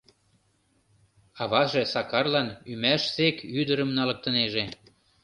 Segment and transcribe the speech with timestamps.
[1.41, 4.65] Аваже Сакарлан ӱмашсек ӱдырым налыктынеже.